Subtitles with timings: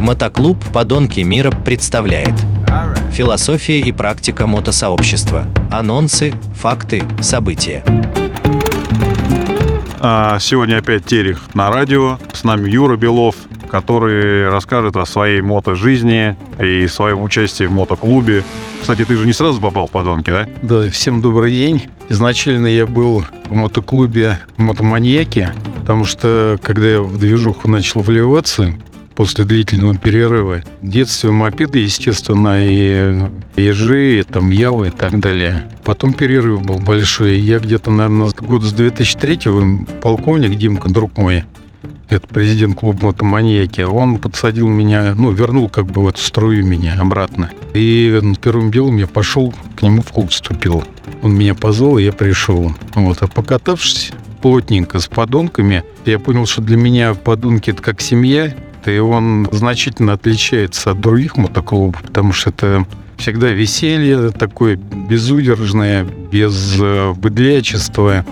[0.00, 2.32] Мотоклуб «Подонки мира» представляет
[3.12, 5.44] Философия и практика мотосообщества.
[5.70, 7.84] Анонсы, факты, события.
[9.98, 12.18] А, Сегодня опять Терех на радио.
[12.32, 13.36] С нами Юра Белов,
[13.70, 18.42] который расскажет о своей мото-жизни и своем участии в мотоклубе.
[18.80, 20.48] Кстати, ты же не сразу попал в подонки, да?
[20.62, 21.88] Да, всем добрый день.
[22.08, 28.72] Изначально я был в мотоклубе «Мотоманьяки», потому что, когда я в движуху начал вливаться,
[29.20, 30.62] после длительного перерыва.
[30.80, 35.68] В детстве мопеды, естественно, и ежи, и там явы и так далее.
[35.84, 37.38] Потом перерыв был большой.
[37.38, 39.40] Я где-то, наверное, год с 2003
[40.00, 41.44] полковник Димка, друг мой,
[42.08, 46.96] это президент клуба «Мотоманьяки», он подсадил меня, ну, вернул как бы в эту струю меня
[46.98, 47.50] обратно.
[47.74, 50.82] И первым делом я пошел к нему в клуб вступил.
[51.22, 52.72] Он меня позвал, и я пришел.
[52.94, 53.18] Вот.
[53.20, 58.54] А покатавшись плотненько с подонками, я понял, что для меня подонки– это как семья,
[58.86, 66.76] и он значительно отличается от других мотоклубов, потому что это всегда веселье такое безудержное, без
[66.80, 68.24] э, быдлячества,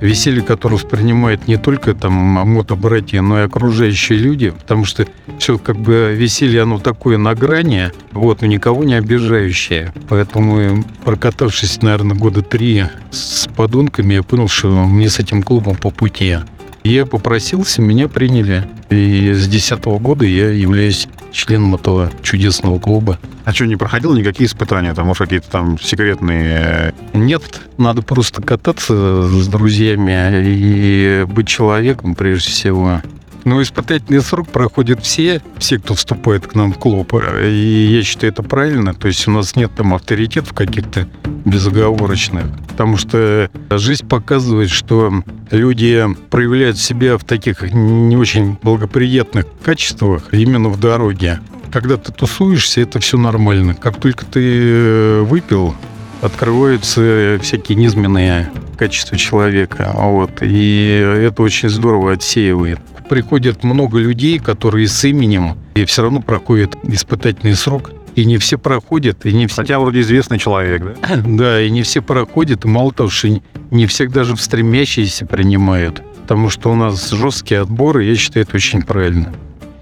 [0.00, 5.06] веселье, которое воспринимает не только там мотобратья, но и окружающие люди, потому что
[5.38, 9.92] все как бы веселье, оно такое на грани, вот, но никого не обижающее.
[10.08, 15.90] Поэтому, прокатавшись, наверное, года три с подонками, я понял, что мне с этим клубом по
[15.90, 16.36] пути.
[16.84, 18.68] Я попросился, меня приняли.
[18.90, 23.18] И с 2010 года я являюсь членом этого чудесного клуба.
[23.46, 24.92] А что, не проходил никакие испытания?
[24.92, 26.94] Там, может, какие-то там секретные...
[27.14, 30.12] Нет, надо просто кататься с друзьями
[30.46, 33.00] и быть человеком прежде всего.
[33.44, 37.14] Но испытательный срок проходят все, все, кто вступает к нам в клуб.
[37.42, 38.94] И я считаю, это правильно.
[38.94, 41.06] То есть у нас нет там авторитетов каких-то
[41.44, 42.46] безоговорочных.
[42.68, 50.70] Потому что жизнь показывает, что люди проявляют себя в таких не очень благоприятных качествах именно
[50.70, 51.40] в дороге.
[51.70, 53.74] Когда ты тусуешься, это все нормально.
[53.74, 55.74] Как только ты э, выпил,
[56.22, 59.90] открываются всякие низменные качества человека.
[59.94, 60.38] Вот.
[60.40, 62.80] И это очень здорово отсеивает
[63.14, 67.92] приходит много людей, которые с именем, и все равно проходят испытательный срок.
[68.16, 69.62] И не все проходят, и не все...
[69.62, 71.16] Хотя вроде известный человек, да?
[71.24, 73.28] Да, и не все проходят, и мало того, что
[73.70, 76.02] не все даже в стремящиеся принимают.
[76.22, 79.32] Потому что у нас жесткие отборы, я считаю, это очень правильно.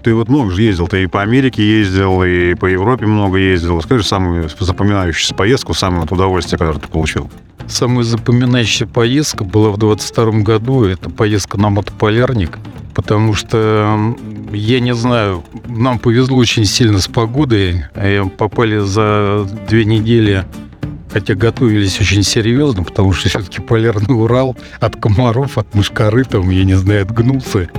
[0.03, 3.81] Ты вот много же ездил, ты и по Америке ездил, и по Европе много ездил.
[3.81, 7.31] Скажи самую запоминающуюся поездку, самое удовольствие, которое ты получил.
[7.67, 10.83] Самая запоминающая поездка была в 22 году.
[10.83, 12.59] Это поездка на мотополярник
[12.93, 14.15] потому что,
[14.51, 17.85] я не знаю, нам повезло очень сильно с погодой.
[18.37, 20.45] Попали за две недели
[21.11, 26.63] хотя готовились очень серьезно, потому что все-таки полярный Урал от комаров, от мушкары, там, я
[26.63, 27.69] не знаю, отгнулся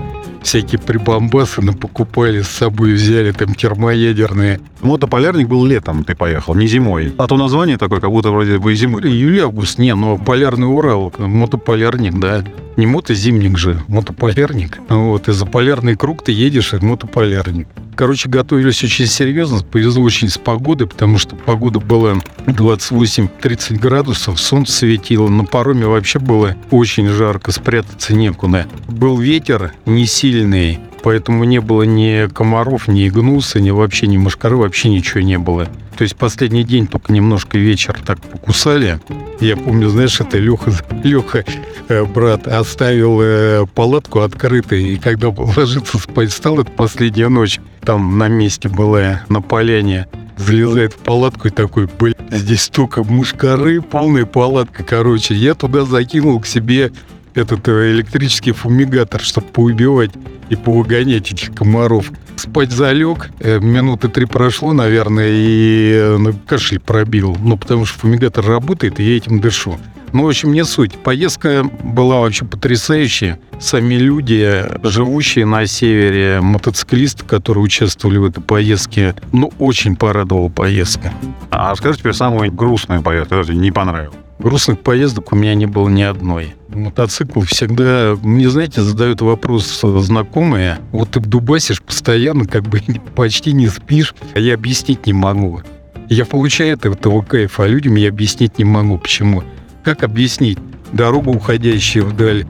[0.45, 4.61] всякие прибамбасы покупали с собой, взяли там термоядерные.
[4.83, 7.15] Мотополярник был летом, ты поехал, не зимой.
[7.19, 9.03] А то название такое, как будто вроде бы зимой.
[9.03, 12.45] Июль-август, не, но полярный Урал, мотополярник, да.
[12.77, 14.81] Не мотозимник же, мотополярник.
[14.89, 17.69] Вот, и за полярный круг ты едешь, и мотополярник.
[17.95, 19.61] Короче, готовились очень серьезно.
[19.63, 22.15] Повезло очень с погодой, потому что погода была
[22.47, 25.29] 28-30 градусов, солнце светило.
[25.29, 28.67] На пароме вообще было очень жарко, спрятаться некуда.
[28.89, 34.57] Был ветер не сильный, поэтому не было ни комаров, ни гнуса, ни вообще ни мошкары,
[34.57, 35.69] вообще ничего не было.
[35.97, 38.99] То есть последний день только немножко вечер так покусали.
[39.45, 40.73] Я помню, знаешь, это Леха,
[41.03, 41.45] Леха
[41.89, 48.17] э, брат, оставил э, палатку открытой, и когда ложиться спать стал, это последняя ночь, там
[48.17, 54.25] на месте была, на поляне, залезает в палатку и такой, блин, здесь столько мушкары, полная
[54.25, 55.35] палатка, короче.
[55.35, 56.91] Я туда закинул к себе
[57.35, 60.13] этот э, электрический фумигатор, чтобы поубивать
[60.49, 62.11] и повыгонять этих комаров.
[62.37, 67.37] Спать залег, э, минуты три прошло, наверное, и э, ну, кашель пробил.
[67.41, 69.79] Ну, потому что фумигатор работает, и я этим дышу.
[70.13, 70.93] Ну, в общем, не суть.
[70.93, 73.41] Поездка была вообще потрясающая.
[73.59, 81.13] Сами люди, живущие на севере, мотоциклисты, которые участвовали в этой поездке, ну, очень порадовала поездка.
[81.51, 84.15] А скажи теперь самую грустную поездку, не понравилась.
[84.39, 86.55] Грустных поездок у меня не было ни одной.
[86.69, 90.79] Мотоцикл всегда, мне, знаете, задают вопрос знакомые.
[90.91, 92.81] Вот ты дубасишь постоянно, как бы
[93.15, 95.63] почти не спишь, а я объяснить не могу.
[96.09, 98.99] Я получаю от этого кайфа, а людям я объяснить не могу.
[98.99, 99.45] Почему?
[99.85, 100.59] Как объяснить?
[100.93, 102.45] Дорога, уходящая вдаль,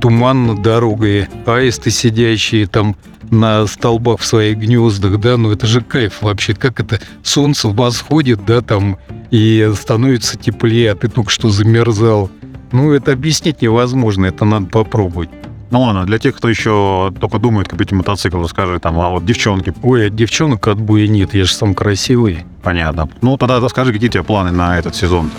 [0.00, 2.96] туман над дорогой, аисты, сидящие там
[3.30, 8.44] на столбах в своих гнездах, да, ну это же кайф вообще, как это солнце восходит,
[8.44, 8.98] да, там,
[9.34, 12.30] и становится теплее, а ты только что замерзал.
[12.70, 15.28] Ну, это объяснить невозможно, это надо попробовать.
[15.72, 19.74] Ну ладно, для тех, кто еще только думает купить мотоцикл, расскажи там, а вот девчонки,
[19.82, 22.44] Ой, от девчонок отбоя нет, я же сам красивый.
[22.62, 23.08] понятно.
[23.22, 25.30] Ну тогда расскажи, какие у тебя планы на этот сезон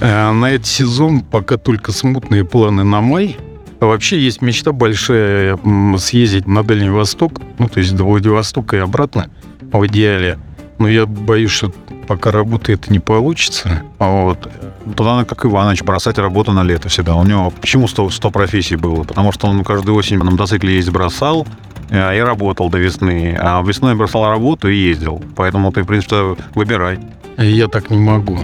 [0.00, 3.36] Э, На этот сезон пока только смутные планы на май.
[3.80, 5.58] А вообще есть мечта большая
[5.98, 9.28] съездить на Дальний Восток, ну, то есть до Владивостока и обратно
[9.60, 10.38] в идеале.
[10.78, 11.72] Но я боюсь, что
[12.04, 13.82] пока работы это не получится.
[13.98, 14.48] А Вот.
[14.84, 17.14] Тогда надо, как Иваныч, бросать работу на лето всегда.
[17.16, 19.02] У него почему 100, 100 профессий было?
[19.04, 21.46] Потому что он каждую осень на мотоцикле ездить бросал
[21.90, 23.36] э, и работал до весны.
[23.40, 25.22] А весной бросал работу и ездил.
[25.36, 26.98] Поэтому ты, в принципе, выбирай.
[27.38, 28.38] Я так не могу.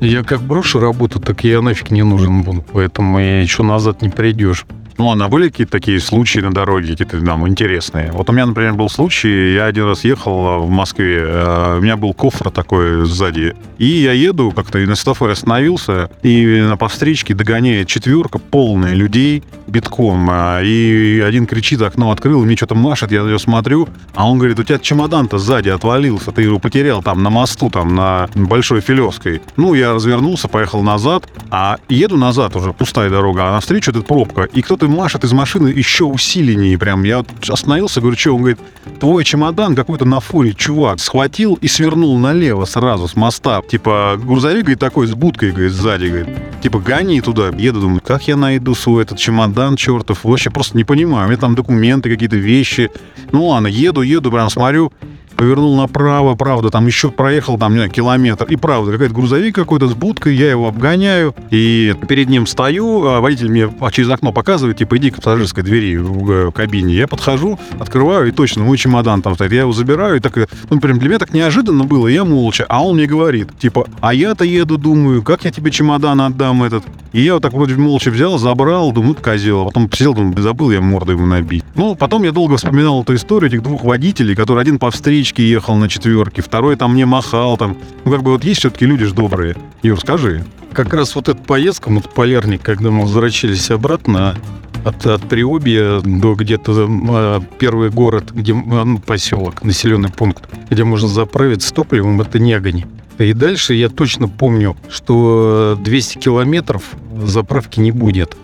[0.00, 2.64] Я как брошу работу, так я нафиг не нужен буду.
[2.72, 4.66] Поэтому я еще назад не придешь.
[4.98, 8.12] Ну, а были какие-то такие случаи на дороге, какие-то там интересные?
[8.12, 11.82] Вот у меня, например, был случай, я один раз ехал э, в Москве, э, у
[11.82, 16.76] меня был кофр такой сзади, и я еду как-то, и на светофоре остановился, и на
[16.76, 19.42] повстречке догоняет четверка, полная людей,
[19.76, 24.38] битком, а, и один кричит, окно открыл, мне что-то машет, я него смотрю, а он
[24.38, 28.80] говорит, у тебя чемодан-то сзади отвалился, ты его потерял там на мосту, там на Большой
[28.80, 29.42] Филевской.
[29.56, 34.42] Ну, я развернулся, поехал назад, а еду назад уже, пустая дорога, а навстречу эта пробка,
[34.44, 37.02] и кто-то машет из машины еще усиленнее прям.
[37.04, 38.32] Я остановился, говорю, что?
[38.32, 38.58] Он говорит,
[38.98, 43.60] твой чемодан какой-то на фуре чувак схватил и свернул налево сразу с моста.
[43.68, 46.28] Типа грузовик, говорит, такой с будкой, говорит, сзади, говорит.
[46.62, 47.48] Типа гони туда.
[47.48, 50.22] Еду, думаю, как я найду свой этот чемодан чертов?
[50.22, 51.26] Вообще просто не понимаю.
[51.26, 52.90] У меня там документы, какие-то вещи.
[53.32, 54.92] Ну ладно, еду, еду, прям смотрю,
[55.36, 58.44] повернул направо, правда, там еще проехал, там, не знаю, километр.
[58.44, 63.20] И правда, какой-то грузовик какой-то с будкой, я его обгоняю, и перед ним стою, а
[63.20, 66.94] водитель мне через окно показывает, типа, иди к пассажирской двери в э, кабине.
[66.94, 69.52] Я подхожу, открываю, и точно мой чемодан там стоит.
[69.52, 72.64] Я его забираю, и так, э, ну, прям для меня так неожиданно было, я молча.
[72.68, 76.84] А он мне говорит, типа, а я-то еду, думаю, как я тебе чемодан отдам этот?
[77.12, 79.62] И я вот так вроде молча взял, забрал, думаю, ну, козел.
[79.62, 81.64] А потом сидел, думаю, забыл я морду ему набить.
[81.74, 84.90] Ну, потом я долго вспоминал эту историю этих двух водителей, которые один по
[85.26, 87.76] встречке ехал на четверке, второй там мне махал там.
[88.04, 89.56] Ну, как бы вот есть все-таки люди ж добрые.
[89.82, 90.44] Юр, скажи.
[90.72, 94.36] Как раз вот эта поездка, вот полярник, когда мы возвращались обратно
[94.84, 100.84] от, от Приобья до где-то э, первый город, где э, ну, поселок, населенный пункт, где
[100.84, 102.84] можно заправиться топливом, это Нягань.
[103.18, 106.84] И дальше я точно помню, что 200 километров
[107.24, 108.36] заправки не будет.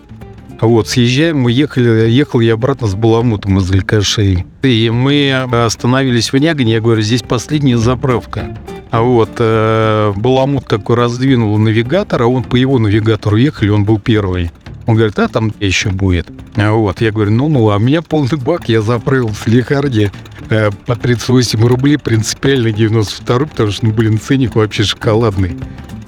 [0.63, 4.45] Вот, съезжаем, мы ехали, ехал я обратно с Баламутом из Алькашей.
[4.61, 8.57] И мы остановились в Нягане, я говорю, здесь последняя заправка.
[8.89, 13.99] А вот э, Баламут такой раздвинул навигатор, а он по его навигатору ехали, он был
[13.99, 14.51] первый.
[14.85, 16.27] Он говорит, а там еще будет.
[16.55, 20.13] А вот, я говорю, ну-ну, а у меня полный бак, я заправил в Лихарде
[20.49, 25.57] э, по 38 рублей, принципиально 92 потому что, ну, блин, ценник вообще шоколадный.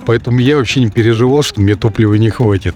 [0.06, 2.76] Поэтому я вообще не переживал, что мне топлива не хватит.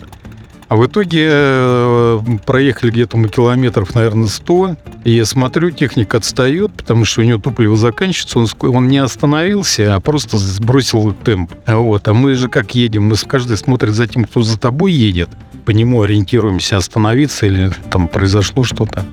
[0.69, 4.75] А в итоге э, проехали где-то мы километров, наверное, 100.
[5.03, 8.67] И я смотрю, техник отстает, потому что у него топливо заканчивается.
[8.67, 11.51] Он, он не остановился, а просто сбросил темп.
[11.65, 12.07] А Вот.
[12.07, 13.05] А мы же как едем?
[13.05, 15.29] Мы каждый смотрит за тем, кто за тобой едет.
[15.65, 19.07] По нему ориентируемся, остановиться или там произошло что-то.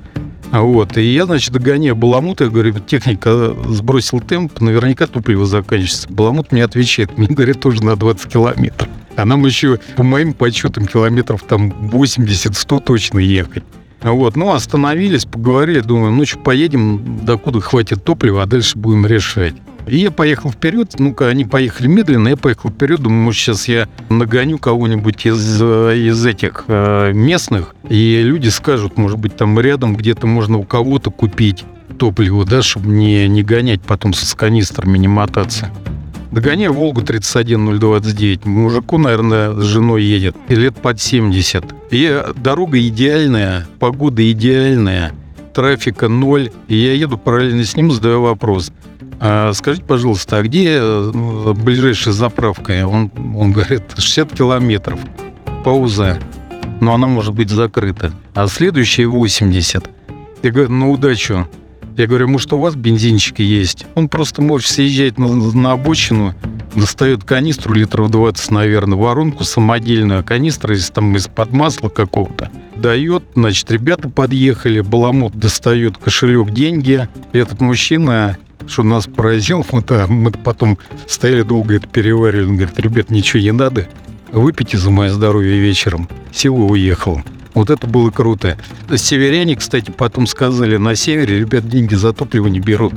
[0.51, 0.95] А Вот.
[0.97, 6.07] И я, значит, догоняю Баламута, я говорю, техника сбросил темп, наверняка топливо заканчивается.
[6.07, 8.87] Баламут мне отвечает, мне говорят, тоже на 20 километров.
[9.17, 13.63] А нам еще, по моим подсчетам, километров там 80-100 точно ехать.
[14.03, 19.55] Вот, ну, остановились, поговорили, думаю, ну, что, поедем, докуда хватит топлива, а дальше будем решать.
[19.87, 23.87] И я поехал вперед, ну-ка, они поехали медленно, я поехал вперед, думаю, может, сейчас я
[24.09, 30.27] нагоню кого-нибудь из, из этих э, местных, и люди скажут, может быть, там рядом где-то
[30.27, 31.65] можно у кого-то купить
[31.97, 35.71] топливо, да, чтобы не, не гонять потом с канистрами, не мотаться.
[36.31, 38.45] Догоняю Волгу 31029.
[38.45, 40.35] Мужику, наверное, с женой едет.
[40.49, 41.63] И лет под 70.
[41.91, 45.13] И дорога идеальная, погода идеальная,
[45.53, 46.51] трафика ноль.
[46.67, 48.71] И я еду параллельно с ним, задаю вопрос.
[49.19, 52.85] «А скажите, пожалуйста, а где э, ближайшая заправка?
[52.85, 54.99] Он, он говорит, 60 километров.
[55.63, 56.19] Пауза.
[56.81, 58.11] Но она может быть закрыта.
[58.35, 59.89] А следующая 80.
[60.43, 61.47] Я говорю, на удачу.
[61.97, 63.87] Я говорю, может, у вас бензинчики есть?
[63.95, 66.35] Он просто может съезжать на, на обочину,
[66.75, 72.51] достает канистру литров 20, наверное, воронку самодельную, канистра из, там, из-под масла какого-то.
[72.75, 77.09] Дает, значит, ребята подъехали, Баламут достает кошелек, деньги.
[77.33, 78.37] Этот мужчина,
[78.67, 80.77] что нас поразил, мы-то, мы потом
[81.07, 83.87] стояли долго это переваривали, он говорит, ребят, ничего не надо,
[84.31, 86.07] выпейте за мое здоровье вечером.
[86.31, 87.23] Всего уехал.
[87.57, 88.55] Вот это было круто.
[88.95, 92.93] Северяне, кстати, потом сказали, на севере, ребят, деньги за топливо не берут.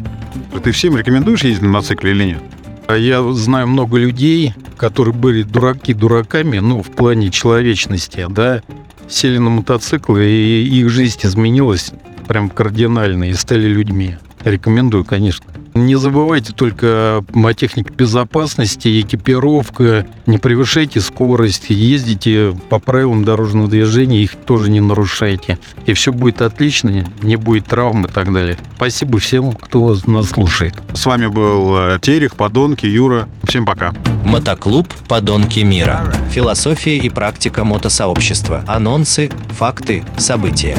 [0.63, 2.43] Ты всем рекомендуешь ездить на мотоцикле или нет?
[2.87, 8.63] А Я знаю много людей, которые были дураки дураками, ну, в плане человечности, да,
[9.09, 11.93] сели на мотоциклы, и их жизнь изменилась
[12.29, 14.19] прям кардинально, и стали людьми.
[14.45, 15.47] Рекомендую, конечно.
[15.75, 24.23] Не забывайте только о технике безопасности, экипировка, не превышайте скорость, ездите по правилам дорожного движения,
[24.23, 25.59] их тоже не нарушайте.
[25.87, 28.59] И все будет отлично, не будет травм и так далее.
[28.77, 30.75] Спасибо всем, кто нас слушает.
[30.93, 33.29] С вами был э, Терех, Подонки, Юра.
[33.45, 33.95] Всем пока.
[34.25, 36.13] Мотоклуб «Подонки мира».
[36.31, 38.65] Философия и практика мотосообщества.
[38.67, 40.77] Анонсы, факты, события.